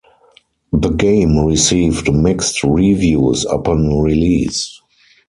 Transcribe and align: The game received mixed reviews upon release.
The 0.73 0.89
game 0.89 1.37
received 1.45 2.11
mixed 2.11 2.63
reviews 2.63 3.45
upon 3.45 3.99
release. 4.01 4.81